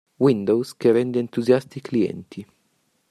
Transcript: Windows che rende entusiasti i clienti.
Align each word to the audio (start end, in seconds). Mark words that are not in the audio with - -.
Windows 0.17 0.75
che 0.77 0.91
rende 0.91 1.19
entusiasti 1.19 1.77
i 1.77 1.81
clienti. 1.81 2.45